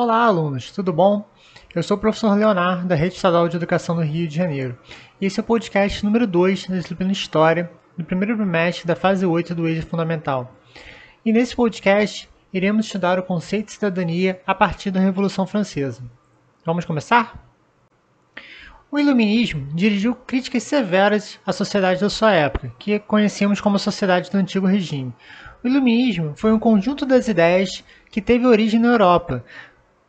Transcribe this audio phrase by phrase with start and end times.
[0.00, 1.28] Olá, alunos, tudo bom?
[1.74, 4.78] Eu sou o professor Leonardo, da Rede Estadual de Educação do Rio de Janeiro,
[5.20, 9.26] e esse é o podcast número 2 da disciplina História, do primeiro trimestre da fase
[9.26, 10.54] 8 do Eixo Fundamental.
[11.24, 16.04] E nesse podcast, iremos estudar o conceito de cidadania a partir da Revolução Francesa.
[16.64, 17.48] Vamos começar?
[18.92, 24.30] O Iluminismo dirigiu críticas severas à sociedade da sua época, que conhecemos como a sociedade
[24.30, 25.12] do Antigo Regime.
[25.62, 29.44] O Iluminismo foi um conjunto das ideias que teve origem na Europa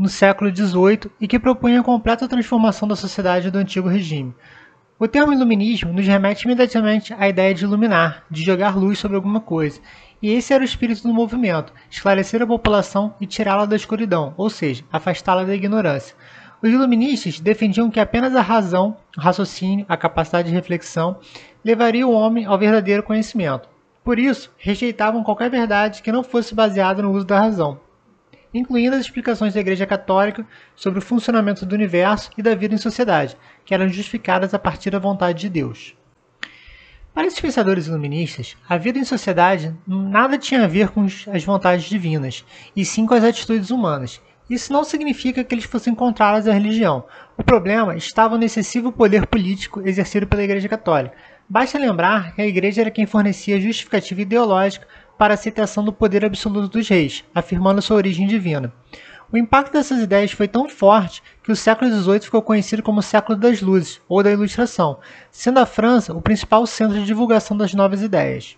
[0.00, 4.34] no século XVIII e que propunha a completa transformação da sociedade do Antigo Regime.
[4.98, 9.40] O termo iluminismo nos remete imediatamente à ideia de iluminar, de jogar luz sobre alguma
[9.40, 9.78] coisa,
[10.22, 14.48] e esse era o espírito do movimento: esclarecer a população e tirá-la da escuridão, ou
[14.48, 16.16] seja, afastá-la da ignorância.
[16.62, 21.18] Os iluministas defendiam que apenas a razão, o raciocínio, a capacidade de reflexão
[21.62, 23.68] levaria o homem ao verdadeiro conhecimento.
[24.02, 27.78] Por isso, rejeitavam qualquer verdade que não fosse baseada no uso da razão,
[28.52, 32.78] incluindo as explicações da Igreja Católica sobre o funcionamento do universo e da vida em
[32.78, 35.94] sociedade, que eram justificadas a partir da vontade de Deus.
[37.12, 41.84] Para esses pensadores iluministas, a vida em sociedade nada tinha a ver com as vontades
[41.84, 44.20] divinas, e sim com as atitudes humanas,
[44.50, 47.04] isso não significa que eles fossem contrários à religião.
[47.38, 51.16] O problema estava no excessivo poder político exercido pela Igreja Católica.
[51.48, 54.88] Basta lembrar que a Igreja era quem fornecia justificativa ideológica
[55.20, 58.72] para a aceitação do poder absoluto dos reis, afirmando sua origem divina.
[59.30, 63.02] O impacto dessas ideias foi tão forte que o século XVIII ficou conhecido como o
[63.02, 64.98] século das luzes, ou da ilustração,
[65.30, 68.56] sendo a França o principal centro de divulgação das novas ideias.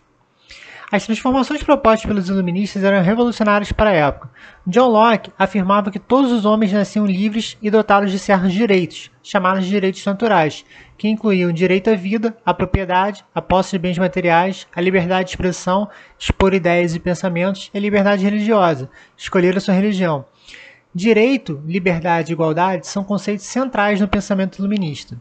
[0.92, 4.28] As transformações propostas pelos iluministas eram revolucionárias para a época.
[4.66, 9.64] John Locke afirmava que todos os homens nasciam livres e dotados de certos direitos, chamados
[9.64, 10.66] de direitos naturais,
[10.98, 15.30] que incluíam direito à vida, à propriedade, à posse de bens materiais, a liberdade de
[15.30, 20.26] expressão, expor ideias e pensamentos e a liberdade religiosa, escolher a sua religião.
[20.94, 25.18] Direito, liberdade e igualdade são conceitos centrais no pensamento iluminista.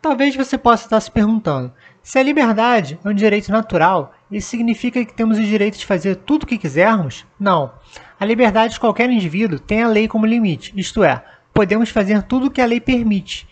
[0.00, 1.72] Talvez você possa estar se perguntando:
[2.04, 6.16] se a liberdade é um direito natural, isso significa que temos o direito de fazer
[6.16, 7.24] tudo o que quisermos?
[7.40, 7.72] Não.
[8.20, 12.48] A liberdade de qualquer indivíduo tem a lei como limite, isto é, podemos fazer tudo
[12.48, 13.48] o que a lei permite.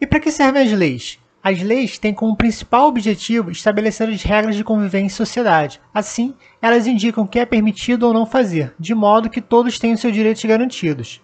[0.00, 1.18] E para que servem as leis?
[1.42, 5.80] As leis têm como principal objetivo estabelecer as regras de convivência em sociedade.
[5.92, 9.96] Assim, elas indicam o que é permitido ou não fazer, de modo que todos tenham
[9.96, 11.20] seus direitos garantidos.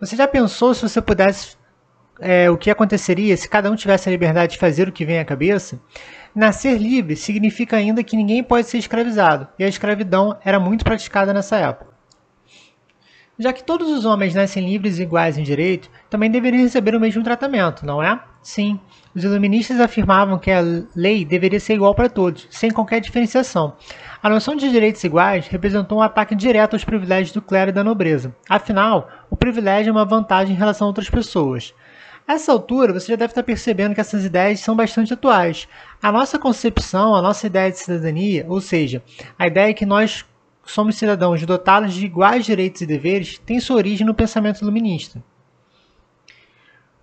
[0.00, 1.58] Você já pensou se você pudesse
[2.20, 5.18] é, o que aconteceria se cada um tivesse a liberdade de fazer o que vem
[5.18, 5.80] à cabeça,
[6.34, 11.32] nascer livre significa ainda que ninguém pode ser escravizado, e a escravidão era muito praticada
[11.32, 11.94] nessa época.
[13.36, 17.00] Já que todos os homens nascem livres e iguais em direito, também deveriam receber o
[17.00, 18.20] mesmo tratamento, não é?
[18.40, 18.78] Sim,
[19.12, 20.62] os iluministas afirmavam que a
[20.94, 23.74] lei deveria ser igual para todos, sem qualquer diferenciação.
[24.22, 27.82] A noção de direitos iguais representou um ataque direto aos privilégios do clero e da
[27.82, 28.36] nobreza.
[28.48, 31.74] Afinal, o privilégio é uma vantagem em relação a outras pessoas.
[32.26, 35.68] Essa altura, você já deve estar percebendo que essas ideias são bastante atuais.
[36.02, 39.02] A nossa concepção, a nossa ideia de cidadania, ou seja,
[39.38, 40.24] a ideia que nós
[40.64, 45.22] somos cidadãos dotados de iguais direitos e deveres, tem sua origem no pensamento iluminista.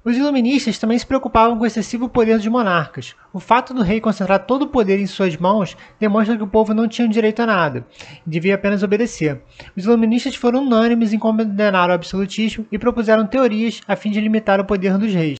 [0.04, 3.16] Os iluministas também se preocupavam com o excessivo poder dos monarcas.
[3.32, 6.74] O fato do rei concentrar todo o poder em suas mãos demonstra que o povo
[6.74, 7.86] não tinha direito a nada,
[8.26, 9.44] devia apenas obedecer.
[9.78, 14.60] Os iluministas foram unânimes em condenar o absolutismo e propuseram teorias a fim de limitar
[14.60, 15.38] o poder dos reis.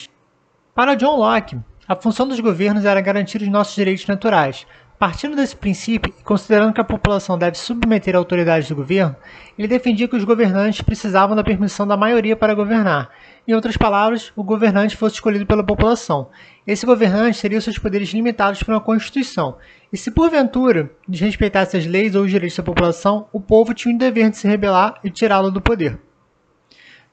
[0.76, 1.58] Para John Locke,
[1.88, 4.68] a função dos governos era garantir os nossos direitos naturais,
[5.02, 9.16] Partindo desse princípio e considerando que a população deve submeter a autoridade do governo,
[9.58, 13.10] ele defendia que os governantes precisavam da permissão da maioria para governar.
[13.48, 16.30] Em outras palavras, o governante fosse escolhido pela população.
[16.68, 19.58] Esse governante teria seus poderes limitados por uma Constituição.
[19.92, 23.98] E se porventura desrespeitasse as leis ou os direitos da população, o povo tinha o
[23.98, 25.98] dever de se rebelar e tirá-lo do poder.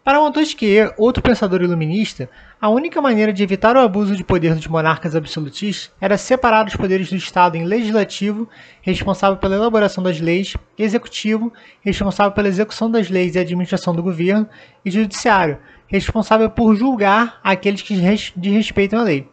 [0.08, 4.66] Para Montesquieu, outro pensador iluminista, a única maneira de evitar o abuso de poder dos
[4.66, 8.48] monarcas absolutistas era separar os poderes do Estado em legislativo,
[8.80, 11.52] responsável pela elaboração das leis, executivo,
[11.82, 14.48] responsável pela execução das leis e administração do governo,
[14.83, 17.94] e judiciário, responsável por julgar aqueles que
[18.34, 19.28] desrespeitam a lei.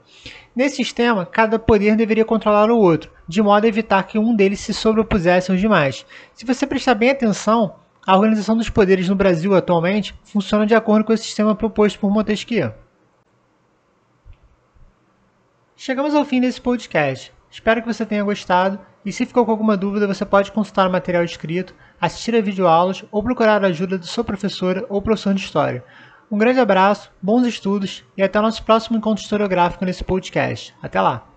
[0.53, 4.59] Nesse sistema, cada poder deveria controlar o outro, de modo a evitar que um deles
[4.59, 6.05] se sobrepusesse aos demais.
[6.33, 11.05] Se você prestar bem atenção, a organização dos poderes no Brasil atualmente funciona de acordo
[11.05, 12.73] com o sistema proposto por Montesquieu.
[15.75, 17.33] Chegamos ao fim desse podcast.
[17.49, 20.91] Espero que você tenha gostado e se ficou com alguma dúvida você pode consultar o
[20.91, 25.41] material escrito, assistir a videoaulas ou procurar a ajuda de sua professora ou professor de
[25.41, 25.83] História.
[26.29, 30.75] Um grande abraço, bons estudos e até o nosso próximo encontro historiográfico nesse podcast.
[30.81, 31.34] Até lá!